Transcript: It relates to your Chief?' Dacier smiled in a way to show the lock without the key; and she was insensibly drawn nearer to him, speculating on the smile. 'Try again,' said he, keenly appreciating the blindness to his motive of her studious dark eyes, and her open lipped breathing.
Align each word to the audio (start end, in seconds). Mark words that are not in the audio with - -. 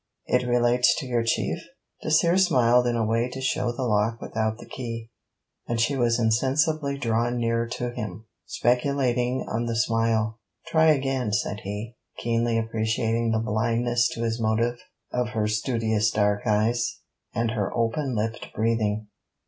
It 0.25 0.47
relates 0.47 0.95
to 0.95 1.05
your 1.05 1.21
Chief?' 1.21 1.59
Dacier 2.01 2.35
smiled 2.35 2.87
in 2.87 2.95
a 2.95 3.05
way 3.05 3.29
to 3.29 3.39
show 3.39 3.71
the 3.71 3.83
lock 3.83 4.19
without 4.19 4.57
the 4.57 4.65
key; 4.65 5.11
and 5.67 5.79
she 5.79 5.95
was 5.95 6.17
insensibly 6.17 6.97
drawn 6.97 7.37
nearer 7.37 7.67
to 7.67 7.91
him, 7.91 8.25
speculating 8.47 9.45
on 9.47 9.67
the 9.67 9.75
smile. 9.75 10.39
'Try 10.65 10.85
again,' 10.87 11.33
said 11.33 11.59
he, 11.59 11.97
keenly 12.17 12.57
appreciating 12.57 13.29
the 13.29 13.37
blindness 13.37 14.09
to 14.15 14.23
his 14.23 14.41
motive 14.41 14.79
of 15.11 15.33
her 15.35 15.45
studious 15.45 16.09
dark 16.09 16.47
eyes, 16.47 17.01
and 17.35 17.51
her 17.51 17.71
open 17.71 18.15
lipped 18.15 18.47
breathing. 18.55 19.05